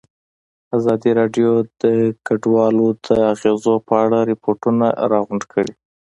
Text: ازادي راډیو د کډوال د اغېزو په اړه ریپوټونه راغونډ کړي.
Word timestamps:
ازادي 0.77 1.11
راډیو 1.19 1.51
د 1.81 1.83
کډوال 2.25 2.75
د 3.05 3.07
اغېزو 3.33 3.75
په 3.87 3.93
اړه 4.05 4.19
ریپوټونه 4.31 4.85
راغونډ 5.11 5.43
کړي. 5.53 5.73